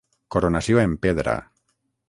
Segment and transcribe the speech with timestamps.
[0.35, 1.39] Coronació en pedra.